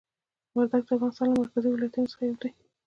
وردګ 0.55 0.81
د 0.87 0.89
افغانستان 0.95 1.27
له 1.29 1.37
مرکزي 1.43 1.69
ولایتونو 1.71 2.11
څخه 2.11 2.23
یو 2.23 2.37
دی. 2.41 2.49